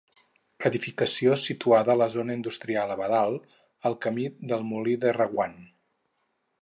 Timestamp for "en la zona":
1.95-2.37